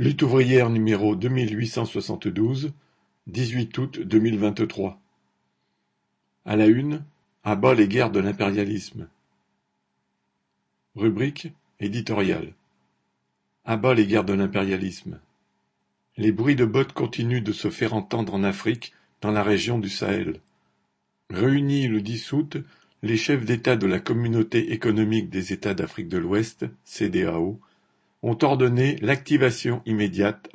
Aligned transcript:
Lutte 0.00 0.22
ouvrière 0.22 0.70
numéro 0.70 1.14
deux 1.14 1.28
mille 1.28 1.54
huit 1.54 1.68
cent 1.68 1.84
soixante-douze, 1.84 2.72
dix-huit 3.26 3.76
août 3.76 4.00
deux 4.00 4.18
mille 4.18 4.38
vingt-trois. 4.38 4.98
À 6.46 6.56
la 6.56 6.68
une, 6.68 7.04
à 7.44 7.54
bas 7.54 7.74
les 7.74 7.86
guerres 7.86 8.10
de 8.10 8.18
l'impérialisme. 8.18 9.08
Rubrique 10.96 11.52
éditoriale. 11.80 12.54
À 13.66 13.76
bas 13.76 13.92
les 13.92 14.06
guerres 14.06 14.24
de 14.24 14.32
l'impérialisme. 14.32 15.20
Les 16.16 16.32
bruits 16.32 16.56
de 16.56 16.64
bottes 16.64 16.94
continuent 16.94 17.42
de 17.42 17.52
se 17.52 17.68
faire 17.68 17.92
entendre 17.92 18.32
en 18.32 18.42
Afrique, 18.42 18.94
dans 19.20 19.32
la 19.32 19.42
région 19.42 19.78
du 19.78 19.90
Sahel. 19.90 20.40
Réunis 21.28 21.88
le 21.88 22.00
10 22.00 22.32
août, 22.32 22.56
les 23.02 23.18
chefs 23.18 23.44
d'État 23.44 23.76
de 23.76 23.86
la 23.86 24.00
Communauté 24.00 24.72
économique 24.72 25.28
des 25.28 25.52
États 25.52 25.74
d'Afrique 25.74 26.08
de 26.08 26.16
l'Ouest, 26.16 26.64
CEDEAO, 26.84 27.60
ont 28.22 28.38
ordonné 28.42 28.96
l'activation 28.96 29.82
immédiate 29.86 30.48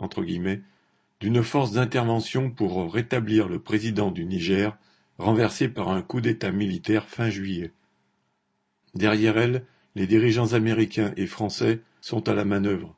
d'une 1.20 1.44
force 1.44 1.72
d'intervention 1.72 2.52
pour 2.52 2.94
rétablir 2.94 3.48
le 3.48 3.60
président 3.60 4.12
du 4.12 4.26
Niger, 4.26 4.78
renversé 5.18 5.70
par 5.70 5.90
un 5.90 6.02
coup 6.02 6.22
d'État 6.22 6.52
militaire 6.52 7.08
fin 7.08 7.30
juillet. 7.30 7.72
Derrière 8.94 9.38
elle, 9.38 9.66
les 9.96 10.08
dirigeants 10.08 10.54
américains 10.54 11.14
et 11.18 11.26
français 11.26 11.82
sont 12.02 12.28
à 12.30 12.34
la 12.34 12.46
manœuvre. 12.46 12.96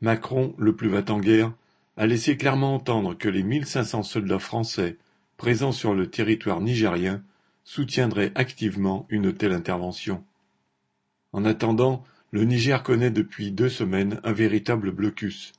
Macron, 0.00 0.54
le 0.58 0.74
plus 0.74 0.88
va-t-en-guerre, 0.88 1.52
a 1.96 2.06
laissé 2.06 2.36
clairement 2.36 2.74
entendre 2.74 3.14
que 3.16 3.28
les 3.28 3.42
1500 3.42 4.02
soldats 4.02 4.38
français 4.38 4.96
présents 5.36 5.72
sur 5.72 5.94
le 5.94 6.08
territoire 6.10 6.60
nigérien 6.60 7.22
soutiendraient 7.64 8.32
activement 8.34 9.06
une 9.08 9.32
telle 9.32 9.52
intervention. 9.52 10.24
En 11.32 11.44
attendant, 11.44 12.04
le 12.32 12.44
Niger 12.44 12.82
connaît 12.82 13.10
depuis 13.10 13.52
deux 13.52 13.68
semaines 13.68 14.18
un 14.24 14.32
véritable 14.32 14.90
blocus. 14.90 15.52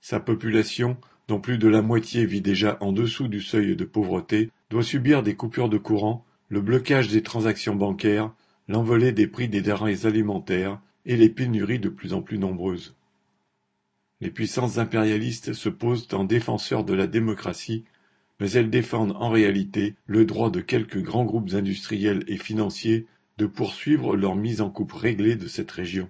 Sa 0.00 0.20
population, 0.20 0.96
dont 1.28 1.38
plus 1.38 1.58
de 1.58 1.68
la 1.68 1.82
moitié 1.82 2.24
vit 2.24 2.40
déjà 2.40 2.78
en 2.80 2.92
dessous 2.92 3.28
du 3.28 3.42
seuil 3.42 3.76
de 3.76 3.84
pauvreté, 3.84 4.50
doit 4.70 4.82
subir 4.82 5.22
des 5.22 5.34
coupures 5.34 5.68
de 5.68 5.76
courant, 5.76 6.24
le 6.48 6.62
blocage 6.62 7.08
des 7.08 7.22
transactions 7.22 7.76
bancaires, 7.76 8.32
l'envolée 8.68 9.12
des 9.12 9.26
prix 9.26 9.48
des 9.48 9.60
denrées 9.60 10.06
alimentaires 10.06 10.80
et 11.04 11.16
les 11.16 11.28
pénuries 11.28 11.78
de 11.78 11.90
plus 11.90 12.14
en 12.14 12.22
plus 12.22 12.38
nombreuses. 12.38 12.96
Les 14.22 14.30
puissances 14.30 14.78
impérialistes 14.78 15.52
se 15.52 15.68
posent 15.68 16.08
en 16.12 16.24
défenseurs 16.24 16.84
de 16.84 16.94
la 16.94 17.06
démocratie, 17.06 17.84
mais 18.40 18.50
elles 18.52 18.70
défendent 18.70 19.16
en 19.16 19.28
réalité 19.28 19.94
le 20.06 20.24
droit 20.24 20.50
de 20.50 20.60
quelques 20.60 21.02
grands 21.02 21.24
groupes 21.24 21.52
industriels 21.52 22.24
et 22.28 22.38
financiers 22.38 23.06
poursuivre 23.44 24.16
leur 24.16 24.34
mise 24.34 24.60
en 24.60 24.70
coupe 24.70 24.92
réglée 24.92 25.36
de 25.36 25.48
cette 25.48 25.70
région. 25.70 26.08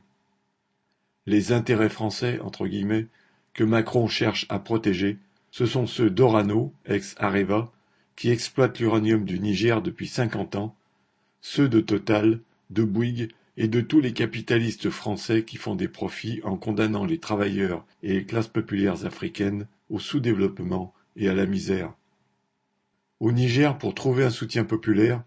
Les 1.26 1.52
intérêts 1.52 1.88
français, 1.88 2.40
entre 2.40 2.66
guillemets, 2.66 3.06
que 3.54 3.64
Macron 3.64 4.08
cherche 4.08 4.46
à 4.48 4.58
protéger, 4.58 5.18
ce 5.50 5.66
sont 5.66 5.86
ceux 5.86 6.10
d'Orano, 6.10 6.72
ex-Areva, 6.86 7.70
qui 8.16 8.30
exploite 8.30 8.78
l'uranium 8.78 9.24
du 9.24 9.38
Niger 9.38 9.82
depuis 9.82 10.08
cinquante 10.08 10.56
ans, 10.56 10.74
ceux 11.40 11.68
de 11.68 11.80
Total, 11.80 12.40
de 12.70 12.82
Bouygues 12.82 13.32
et 13.56 13.68
de 13.68 13.80
tous 13.80 14.00
les 14.00 14.12
capitalistes 14.12 14.90
français 14.90 15.44
qui 15.44 15.56
font 15.56 15.74
des 15.74 15.88
profits 15.88 16.40
en 16.44 16.56
condamnant 16.56 17.04
les 17.04 17.18
travailleurs 17.18 17.84
et 18.02 18.14
les 18.14 18.24
classes 18.24 18.48
populaires 18.48 19.04
africaines 19.04 19.66
au 19.90 19.98
sous-développement 19.98 20.94
et 21.16 21.28
à 21.28 21.34
la 21.34 21.46
misère. 21.46 21.92
Au 23.20 23.30
Niger, 23.30 23.76
pour 23.78 23.94
trouver 23.94 24.24
un 24.24 24.30
soutien 24.30 24.64
populaire, 24.64 25.22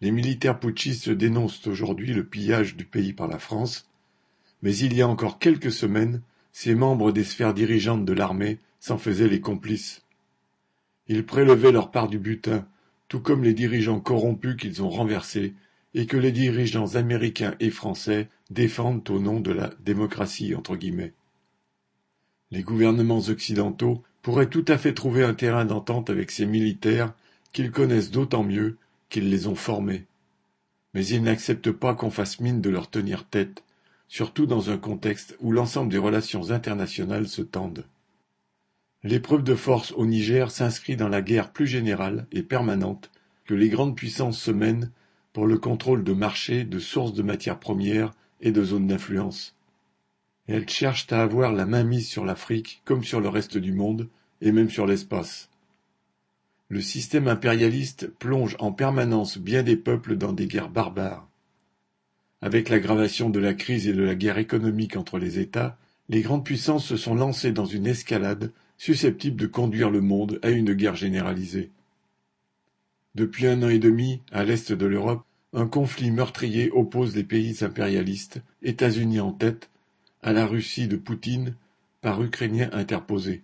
les 0.00 0.10
militaires 0.10 0.60
putschistes 0.60 1.10
dénoncent 1.10 1.66
aujourd'hui 1.66 2.12
le 2.12 2.24
pillage 2.24 2.76
du 2.76 2.84
pays 2.84 3.12
par 3.12 3.28
la 3.28 3.38
France, 3.38 3.88
mais 4.62 4.76
il 4.76 4.94
y 4.94 5.02
a 5.02 5.08
encore 5.08 5.38
quelques 5.38 5.72
semaines, 5.72 6.22
ces 6.52 6.74
membres 6.74 7.12
des 7.12 7.24
sphères 7.24 7.54
dirigeantes 7.54 8.04
de 8.04 8.12
l'armée 8.12 8.58
s'en 8.80 8.98
faisaient 8.98 9.28
les 9.28 9.40
complices. 9.40 10.02
Ils 11.08 11.24
prélevaient 11.24 11.72
leur 11.72 11.90
part 11.90 12.08
du 12.08 12.18
butin, 12.18 12.66
tout 13.08 13.20
comme 13.20 13.42
les 13.42 13.54
dirigeants 13.54 14.00
corrompus 14.00 14.56
qu'ils 14.56 14.82
ont 14.82 14.90
renversés 14.90 15.54
et 15.94 16.06
que 16.06 16.16
les 16.16 16.32
dirigeants 16.32 16.94
américains 16.96 17.54
et 17.60 17.70
français 17.70 18.28
défendent 18.50 19.08
au 19.10 19.18
nom 19.18 19.40
de 19.40 19.52
la 19.52 19.70
démocratie 19.80 20.54
entre 20.54 20.76
guillemets. 20.76 21.14
Les 22.50 22.62
gouvernements 22.62 23.18
occidentaux 23.18 24.02
pourraient 24.22 24.50
tout 24.50 24.64
à 24.68 24.78
fait 24.78 24.94
trouver 24.94 25.24
un 25.24 25.34
terrain 25.34 25.64
d'entente 25.64 26.10
avec 26.10 26.30
ces 26.30 26.46
militaires 26.46 27.14
qu'ils 27.52 27.70
connaissent 27.70 28.10
d'autant 28.10 28.44
mieux 28.44 28.76
qu'ils 29.08 29.30
les 29.30 29.46
ont 29.46 29.54
formés. 29.54 30.06
Mais 30.94 31.06
ils 31.06 31.22
n'acceptent 31.22 31.72
pas 31.72 31.94
qu'on 31.94 32.10
fasse 32.10 32.40
mine 32.40 32.60
de 32.60 32.70
leur 32.70 32.90
tenir 32.90 33.24
tête, 33.24 33.64
surtout 34.08 34.46
dans 34.46 34.70
un 34.70 34.78
contexte 34.78 35.36
où 35.40 35.52
l'ensemble 35.52 35.90
des 35.90 35.98
relations 35.98 36.50
internationales 36.50 37.28
se 37.28 37.42
tendent. 37.42 37.84
L'épreuve 39.04 39.44
de 39.44 39.54
force 39.54 39.92
au 39.92 40.06
Niger 40.06 40.50
s'inscrit 40.50 40.96
dans 40.96 41.08
la 41.08 41.22
guerre 41.22 41.52
plus 41.52 41.66
générale 41.66 42.26
et 42.32 42.42
permanente 42.42 43.10
que 43.44 43.54
les 43.54 43.68
grandes 43.68 43.96
puissances 43.96 44.40
se 44.40 44.50
mènent 44.50 44.90
pour 45.32 45.46
le 45.46 45.58
contrôle 45.58 46.02
de 46.02 46.12
marchés, 46.12 46.64
de 46.64 46.78
sources 46.78 47.12
de 47.14 47.22
matières 47.22 47.60
premières 47.60 48.12
et 48.40 48.50
de 48.50 48.64
zones 48.64 48.88
d'influence. 48.88 49.54
Elles 50.48 50.68
cherchent 50.68 51.12
à 51.12 51.22
avoir 51.22 51.52
la 51.52 51.66
main 51.66 51.84
mise 51.84 52.08
sur 52.08 52.24
l'Afrique 52.24 52.82
comme 52.84 53.04
sur 53.04 53.20
le 53.20 53.28
reste 53.28 53.58
du 53.58 53.72
monde 53.72 54.08
et 54.40 54.50
même 54.50 54.70
sur 54.70 54.86
l'espace. 54.86 55.47
Le 56.70 56.82
système 56.82 57.28
impérialiste 57.28 58.08
plonge 58.18 58.54
en 58.58 58.72
permanence 58.72 59.38
bien 59.38 59.62
des 59.62 59.76
peuples 59.76 60.16
dans 60.16 60.34
des 60.34 60.46
guerres 60.46 60.68
barbares. 60.68 61.26
Avec 62.42 62.68
l'aggravation 62.68 63.30
de 63.30 63.38
la 63.38 63.54
crise 63.54 63.88
et 63.88 63.94
de 63.94 64.02
la 64.02 64.14
guerre 64.14 64.36
économique 64.36 64.96
entre 64.96 65.18
les 65.18 65.38
États, 65.38 65.78
les 66.10 66.20
grandes 66.20 66.44
puissances 66.44 66.84
se 66.84 66.96
sont 66.96 67.14
lancées 67.14 67.52
dans 67.52 67.64
une 67.64 67.86
escalade 67.86 68.52
susceptible 68.76 69.40
de 69.40 69.46
conduire 69.46 69.90
le 69.90 70.02
monde 70.02 70.38
à 70.42 70.50
une 70.50 70.74
guerre 70.74 70.94
généralisée. 70.94 71.70
Depuis 73.14 73.46
un 73.46 73.62
an 73.62 73.68
et 73.68 73.78
demi, 73.78 74.20
à 74.30 74.44
l'est 74.44 74.70
de 74.70 74.86
l'Europe, 74.86 75.24
un 75.54 75.66
conflit 75.66 76.10
meurtrier 76.10 76.70
oppose 76.70 77.16
les 77.16 77.24
pays 77.24 77.64
impérialistes, 77.64 78.42
États-Unis 78.62 79.20
en 79.20 79.32
tête, 79.32 79.70
à 80.22 80.32
la 80.34 80.46
Russie 80.46 80.86
de 80.86 80.96
Poutine, 80.96 81.54
par 82.02 82.22
Ukrainiens 82.22 82.70
interposés. 82.72 83.42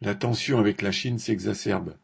La 0.00 0.14
tension 0.14 0.58
avec 0.58 0.82
la 0.82 0.92
Chine 0.92 1.18
s'exacerbe. 1.18 1.94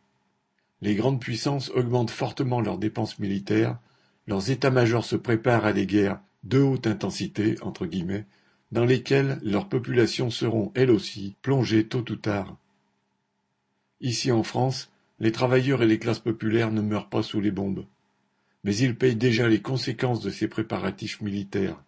Les 0.81 0.95
grandes 0.95 1.21
puissances 1.21 1.71
augmentent 1.71 2.11
fortement 2.11 2.61
leurs 2.61 2.79
dépenses 2.79 3.19
militaires, 3.19 3.79
leurs 4.27 4.51
états-majors 4.51 5.05
se 5.05 5.17
préparent 5.17 5.67
à 5.67 5.73
des 5.73 5.87
guerres 5.87 6.21
de 6.45 6.61
haute 6.61 6.87
intensité, 6.87 7.57
entre 7.63 7.87
guillemets, 7.87 8.27
dans 8.71 8.85
lesquelles 8.85 9.39
leurs 9.43 9.69
populations 9.69 10.31
seront, 10.31 10.71
elles 10.75 10.91
aussi, 10.91 11.35
plongées 11.43 11.87
tôt 11.87 12.05
ou 12.11 12.17
tard. 12.17 12.57
Ici 14.01 14.31
en 14.31 14.43
France, 14.43 14.91
les 15.19 15.33
travailleurs 15.33 15.83
et 15.83 15.87
les 15.87 15.99
classes 15.99 16.21
populaires 16.21 16.71
ne 16.71 16.81
meurent 16.81 17.09
pas 17.09 17.23
sous 17.23 17.41
les 17.41 17.51
bombes. 17.51 17.85
Mais 18.63 18.77
ils 18.77 18.95
payent 18.95 19.17
déjà 19.17 19.49
les 19.49 19.61
conséquences 19.61 20.21
de 20.21 20.31
ces 20.31 20.47
préparatifs 20.47 21.21
militaires. 21.21 21.83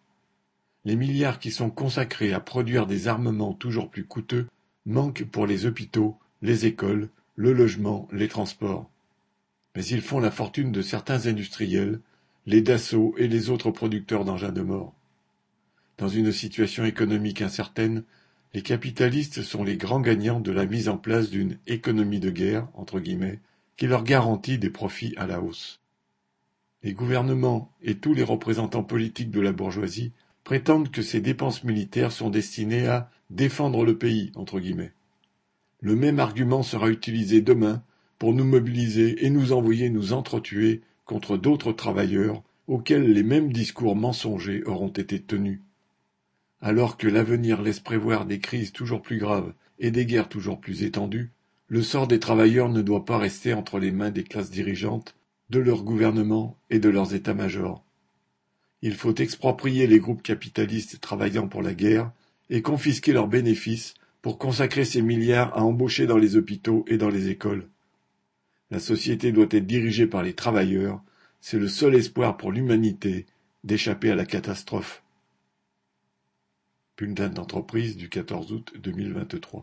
Les 0.85 0.97
milliards 0.97 1.39
qui 1.39 1.51
sont 1.51 1.71
consacrés 1.71 2.33
à 2.33 2.41
produire 2.41 2.87
des 2.87 3.07
armements 3.07 3.53
toujours 3.53 3.91
plus 3.91 4.05
coûteux 4.05 4.47
manquent 4.87 5.25
pour 5.25 5.47
les 5.47 5.67
hôpitaux, 5.67 6.17
les 6.43 6.67
écoles, 6.67 7.11
le 7.41 7.55
logement, 7.55 8.07
les 8.13 8.29
transports. 8.29 8.91
Mais 9.75 9.83
ils 9.87 10.03
font 10.03 10.21
la 10.21 10.31
fortune 10.31 10.73
de 10.73 10.83
certains 10.83 11.27
industriels, 11.27 12.01
les 12.45 12.61
Dassault 12.61 13.15
et 13.17 13.29
les 13.29 13.49
autres 13.49 13.71
producteurs 13.71 14.27
d'engins 14.27 14.53
de 14.53 14.61
mort. 14.61 14.93
Dans 15.97 16.11
une 16.11 16.33
situation 16.33 16.85
économique 16.85 17.41
incertaine, 17.41 18.05
les 18.53 18.61
capitalistes 18.61 19.41
sont 19.41 19.65
les 19.65 19.79
grands 19.79 20.03
gagnants 20.03 20.41
de 20.41 20.53
la 20.53 20.67
mise 20.67 20.91
en 20.91 20.99
place 20.99 21.31
d'une 21.31 21.57
économie 21.67 22.21
de 22.21 22.29
guerre, 22.29 22.69
entre 22.75 23.01
guillemets, 23.01 23.41
qui 23.79 23.87
leur 23.87 24.05
garantit 24.05 24.59
des 24.59 24.69
profits 24.69 25.15
à 25.17 25.27
la 25.27 25.41
hausse. 25.41 25.81
Les 26.83 26.93
gouvernements 26.93 27.73
et 27.81 27.95
tous 27.95 28.13
les 28.13 28.23
représentants 28.23 28.85
politiques 28.85 29.31
de 29.31 29.41
la 29.41 29.53
bourgeoisie 29.53 30.13
prétendent 30.45 30.91
que 30.91 31.01
ces 31.01 31.23
dépenses 31.23 31.65
militaires 31.65 32.13
sont 32.13 32.29
destinées 32.29 32.87
à 32.87 33.11
défendre 33.31 33.87
le 33.87 33.97
pays, 33.97 34.31
entre 34.35 34.61
guillemets. 34.61 34.93
Le 35.81 35.97
même 35.97 36.19
argument 36.19 36.63
sera 36.63 36.91
utilisé 36.91 37.41
demain 37.41 37.83
pour 38.19 38.35
nous 38.35 38.45
mobiliser 38.45 39.25
et 39.25 39.31
nous 39.31 39.53
envoyer 39.53 39.89
nous 39.89 40.13
entretuer 40.13 40.83
contre 41.07 41.37
d'autres 41.37 41.73
travailleurs 41.73 42.43
auxquels 42.69 43.13
les 43.13 43.23
mêmes 43.23 43.53
discours 43.53 43.97
mensongers 43.97 44.63
auront 44.65 44.89
été 44.89 45.21
tenus. 45.21 45.61
Alors 46.61 46.99
que 46.99 47.09
l'avenir 47.09 47.63
laisse 47.63 47.81
prévoir 47.81 48.27
des 48.27 48.39
crises 48.39 48.73
toujours 48.73 49.01
plus 49.01 49.19
graves 49.19 49.55
et 49.79 49.91
des 49.91 50.05
guerres 50.05 50.29
toujours 50.29 50.61
plus 50.61 50.83
étendues, 50.83 51.31
le 51.69 51.83
sort 51.83 52.07
des 52.07 52.21
travailleurs 52.21 52.69
ne 52.69 52.83
doit 52.83 53.05
pas 53.05 53.19
rester 53.19 53.55
entre 53.55 53.79
les 53.79 53.91
mains 53.91 54.11
des 54.11 54.25
classes 54.25 54.51
dirigeantes, 54.51 55.15
de 55.49 55.59
leurs 55.59 55.83
gouvernements 55.83 56.57
et 56.69 56.79
de 56.79 56.89
leurs 56.89 57.15
états-majors. 57.15 57.83
Il 58.83 58.95
faut 58.95 59.15
exproprier 59.15 59.87
les 59.87 59.99
groupes 59.99 60.23
capitalistes 60.23 61.01
travaillant 61.01 61.49
pour 61.49 61.63
la 61.63 61.75
guerre 61.75 62.13
et 62.51 62.63
confisquer 62.63 63.13
leurs 63.13 63.29
bénéfices 63.29 63.95
pour 64.23 64.39
consacrer 64.39 64.85
ces 64.85 65.03
milliards 65.03 65.57
à 65.57 65.63
embaucher 65.63 66.07
dans 66.07 66.19
les 66.19 66.37
hôpitaux 66.37 66.85
et 66.89 66.99
dans 66.99 67.09
les 67.09 67.29
écoles. 67.29 67.69
La 68.71 68.79
société 68.79 69.33
doit 69.33 69.47
être 69.51 69.67
dirigée 69.67 70.07
par 70.07 70.23
les 70.23 70.35
travailleurs, 70.35 71.03
c'est 71.41 71.59
le 71.59 71.69
seul 71.69 71.95
espoir 71.95 72.37
pour 72.37 72.53
l'humanité 72.53 73.27
d'échapper 73.65 74.11
à 74.11 74.15
la 74.15 74.27
catastrophe. 74.27 75.03
Bulletin 76.97 77.31
d'entreprise 77.31 77.97
du 77.97 78.11
quatorze 78.11 78.53
août 78.53 78.75
deux 78.79 78.93
mille 78.93 79.15
vingt-trois. 79.15 79.59